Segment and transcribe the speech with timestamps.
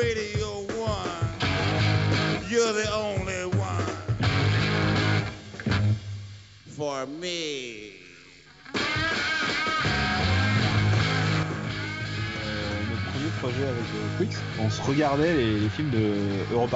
[0.00, 2.48] Radio 1.
[2.48, 3.84] You're the only one
[6.66, 7.92] for me.
[12.46, 16.14] Euh, notre premier projet avec euh, Quix, on se regardait les, les films de
[16.54, 16.72] Europe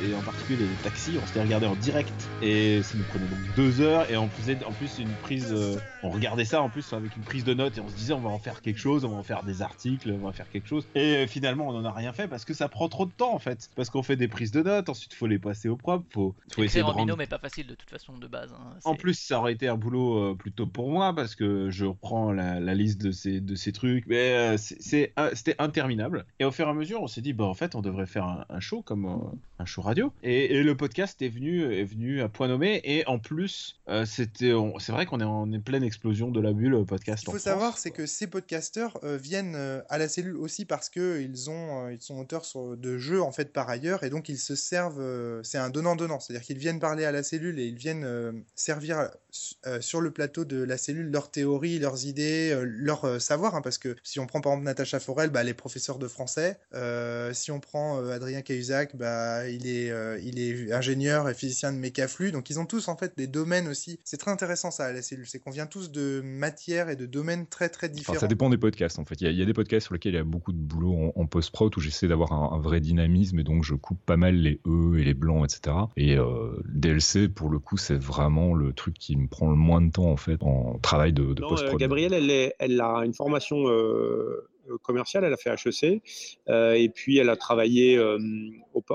[0.00, 3.26] et en particulier les taxis, on se les regardait en direct et ça nous prenait
[3.28, 6.70] donc deux heures et on faisait en plus une prise, euh, on regardait ça en
[6.70, 8.78] plus avec une prise de notes et on se disait on va en faire quelque
[8.78, 11.68] chose, on va en faire des articles, on va faire quelque chose et euh, finalement
[11.68, 13.90] on en a rien fait parce que ça prend trop de temps en fait, parce
[13.90, 16.80] qu'on fait des prises de notes, ensuite faut les passer au propre, faut, faut essayer
[16.80, 18.52] de en rendre binôme est pas facile de toute façon de base.
[18.52, 18.74] hein.
[18.84, 22.32] en plus, ça aurait été un boulot euh, plutôt pour moi parce que je reprends
[22.32, 26.26] la, la liste de ces, de ces trucs, mais c'est- c'était interminable.
[26.38, 28.24] Et au fur et à mesure, on s'est dit, bah en fait, on devrait faire
[28.24, 30.12] un, un show comme un show radio.
[30.22, 32.80] Et, et le podcast est venu, est venu à point nommé.
[32.84, 36.74] Et en plus, euh, c'était, c'est vrai qu'on est en pleine explosion de la bulle
[36.74, 37.20] euh, podcast.
[37.20, 39.56] Ce qu'il faut savoir, c'est que ces podcasteurs euh, viennent
[39.88, 43.32] à la cellule aussi parce que ils ont, ils sont auteurs sur- de jeux en
[43.32, 45.02] fait par ailleurs, et donc ils se servent.
[45.42, 49.10] c'est un donnant-donnant, c'est-à-dire qu'ils viennent parler à la cellule et ils viennent servir
[49.80, 53.54] sur le plateau de la cellule leurs théories, leurs idées, leur savoir.
[53.54, 56.08] hein, parce que si on prend par exemple Natacha Forel, bah, elle est professeure de
[56.08, 56.58] français.
[57.32, 61.78] Si on prend Adrien Cahuzac, bah, il est, euh, il est ingénieur et physicien de
[61.78, 62.32] mécaflux.
[62.32, 63.98] Donc ils ont tous en fait des domaines aussi.
[64.04, 67.06] C'est très intéressant ça à la cellule, c'est qu'on vient tous de matières et de
[67.06, 68.18] domaines très très Enfin, différents.
[68.20, 69.20] ça dépend des podcasts en fait.
[69.20, 70.58] Il y, a, il y a des podcasts sur lesquels il y a beaucoup de
[70.58, 73.98] boulot en, en post-prod où j'essaie d'avoir un, un vrai dynamisme et donc je coupe
[74.04, 75.76] pas mal les E et les blancs, etc.
[75.96, 79.80] Et euh, DLC, pour le coup, c'est vraiment le truc qui me prend le moins
[79.80, 81.78] de temps en fait en travail de, de Non, euh, post-prod.
[81.80, 83.56] Gabrielle, elle, est- elle a une formation
[84.82, 86.02] commerciale, elle a fait HEC,
[86.48, 88.18] euh, et puis elle a travaillé, euh,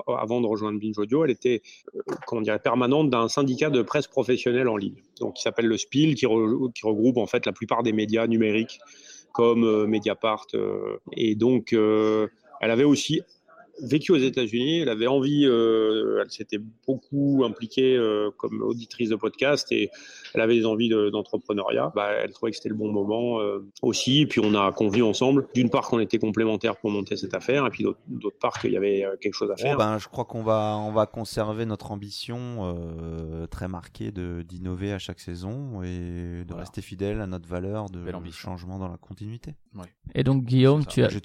[0.08, 1.62] avant de rejoindre Binge Audio, elle était
[1.96, 6.16] euh, comment permanente d'un syndicat de presse professionnelle en ligne, donc qui s'appelle le SPIL,
[6.16, 8.80] qui, qui regroupe en fait la plupart des médias numériques
[9.34, 10.48] comme euh, Mediapart.
[10.54, 13.22] euh, et donc, elle avait aussi
[13.82, 19.16] vécu aux États-Unis, elle avait envie, euh, elle s'était beaucoup impliquée euh, comme auditrice de
[19.16, 19.90] podcast et
[20.34, 21.92] elle avait des envies de- d'entrepreneuriat.
[21.96, 24.22] Bah, elle trouvait que c'était le bon moment euh, aussi.
[24.22, 27.66] Et puis on a convenu ensemble, d'une part qu'on était complémentaires pour monter cette affaire,
[27.66, 29.78] et puis d'autre part qu'il y avait euh, quelque chose à faire.
[29.78, 33.27] ben, je crois qu'on va, on va conserver notre ambition euh,
[33.58, 35.88] très marquée de d'innover à chaque saison et
[36.44, 36.62] de Voilà.
[36.62, 39.56] rester fidèle à notre valeur de changement dans la continuité.
[40.14, 41.18] Et donc Guillaume, tu as, pour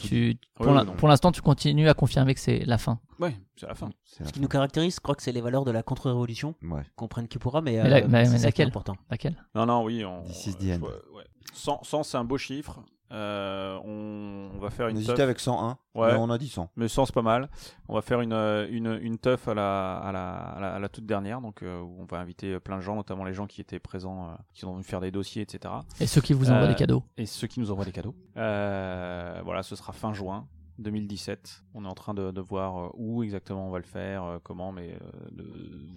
[0.67, 3.01] Oui, oui, l'instant, tu continues à confirmer que c'est la fin.
[3.21, 3.91] Ouais, c'est la fin.
[4.21, 4.43] La Ce qui fin.
[4.43, 6.55] nous caractérise, je crois que c'est les valeurs de la contre-révolution.
[6.63, 6.83] Ouais.
[6.97, 8.97] Comprenne qui pourra, mais, Mais la- euh, mais- mais laquelle important.
[9.11, 9.37] Laquelle?
[9.55, 10.03] Non, non, oui.
[10.05, 10.81] On, This is the end.
[10.87, 11.25] ouais, ouais.
[11.53, 12.81] 100, 100, c'est un beau chiffre.
[13.13, 15.25] Euh, on, on va faire On une hésitait teuf.
[15.25, 16.13] avec 101, Ouais.
[16.13, 16.71] mais on a dit 100.
[16.77, 17.51] Mais 100 c'est pas mal.
[17.89, 20.79] On va faire une, euh, une, une teuf à la, à, la, à, la, à
[20.79, 23.47] la toute dernière, donc euh, où on va inviter plein de gens, notamment les gens
[23.47, 25.75] qui étaient présents, euh, qui ont venu faire des dossiers, etc.
[26.01, 27.05] Et ceux qui vous envoient Euh, des cadeaux.
[27.19, 28.15] Et ceux qui nous envoient des cadeaux.
[28.39, 30.47] Euh, voilà, ce sera fin juin
[30.79, 31.65] 2017.
[31.75, 34.95] On est en train de, de voir où exactement on va le faire, comment, mais
[34.95, 35.53] euh, de-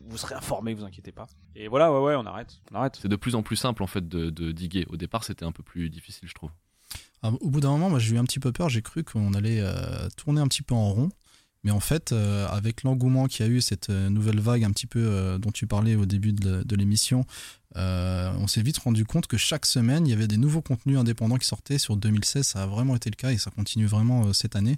[0.08, 1.28] vous serez informés, vous inquiétez pas.
[1.56, 2.62] Et voilà, ouais, ouais, on arrête.
[2.72, 2.98] On arrête.
[3.02, 4.86] C'est de plus en plus simple en fait de, de diguer.
[4.90, 6.52] Au départ, c'était un peu plus difficile, je trouve.
[7.26, 8.70] Ah, au bout d'un moment, moi, j'ai eu un petit peu peur.
[8.70, 11.10] J'ai cru qu'on allait euh, tourner un petit peu en rond.
[11.64, 14.70] Mais en fait, euh, avec l'engouement qu'il y a eu, cette euh, nouvelle vague un
[14.70, 17.26] petit peu dont tu parlais au début de l'émission,
[17.78, 20.98] euh, on s'est vite rendu compte que chaque semaine, il y avait des nouveaux contenus
[20.98, 21.78] indépendants qui sortaient.
[21.78, 24.78] Sur 2016, ça a vraiment été le cas et ça continue vraiment euh, cette année.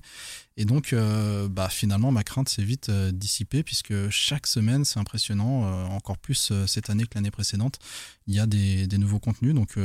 [0.55, 5.87] Et donc, euh, bah, finalement, ma crainte s'est vite dissipée puisque chaque semaine, c'est impressionnant,
[5.91, 7.77] encore plus cette année que l'année précédente,
[8.25, 9.53] il y a des, nouveaux contenus.
[9.53, 9.75] Donc,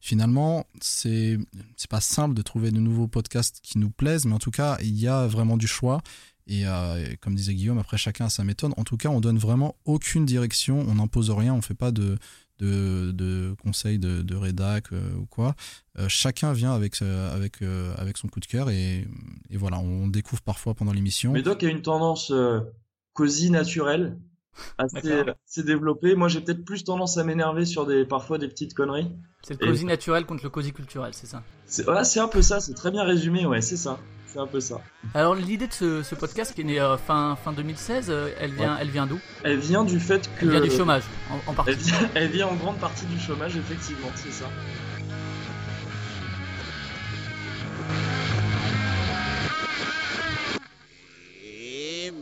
[0.00, 1.38] finalement, c'est
[1.90, 4.96] pas simple de trouver de nouveaux podcasts qui nous plaisent, mais en tout cas, il
[4.96, 6.00] y a vraiment du choix.
[6.46, 6.64] Et,
[7.20, 8.72] comme disait Guillaume, après chacun a sa méthode.
[8.76, 12.18] En tout cas, on donne vraiment aucune direction, on n'impose rien, on fait pas de,
[12.58, 15.54] de, de conseils de, de rédac euh, ou quoi.
[15.98, 19.06] Euh, chacun vient avec, euh, avec, euh, avec son coup de cœur et,
[19.50, 21.32] et voilà, on découvre parfois pendant l'émission.
[21.32, 22.60] Médoc a une tendance euh,
[23.12, 24.18] cosy naturelle,
[24.78, 25.24] assez,
[25.64, 26.14] développée.
[26.14, 29.10] Moi, j'ai peut-être plus tendance à m'énerver sur des, parfois des petites conneries.
[29.42, 31.42] C'est le Et- cosy naturel contre le cosy culturel, c'est ça?
[31.66, 33.98] C'est ouais, c'est un peu ça, c'est très bien résumé, ouais, c'est ça.
[34.34, 34.80] C'est un peu ça.
[35.14, 38.76] Alors l'idée de ce, podcast qui est né euh, fin, fin 2016, euh, elle vient,
[38.82, 39.20] vient d'où?
[39.44, 40.44] Elle vient du fait que...
[40.44, 41.04] Elle vient du chômage,
[41.46, 41.92] en, partie.
[42.16, 44.46] Elle vient, en grande partie du chômage, effectivement, c'est ça.
[51.44, 52.12] Et